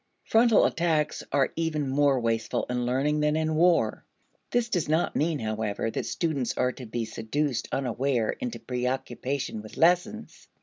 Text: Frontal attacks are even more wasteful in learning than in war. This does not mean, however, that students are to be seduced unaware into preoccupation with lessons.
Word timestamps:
Frontal 0.23 0.65
attacks 0.65 1.21
are 1.31 1.53
even 1.55 1.87
more 1.87 2.19
wasteful 2.19 2.65
in 2.71 2.87
learning 2.87 3.19
than 3.19 3.35
in 3.35 3.53
war. 3.53 4.03
This 4.49 4.67
does 4.67 4.89
not 4.89 5.15
mean, 5.15 5.37
however, 5.37 5.91
that 5.91 6.07
students 6.07 6.57
are 6.57 6.71
to 6.71 6.87
be 6.87 7.05
seduced 7.05 7.67
unaware 7.71 8.31
into 8.31 8.57
preoccupation 8.57 9.61
with 9.61 9.77
lessons. 9.77 10.47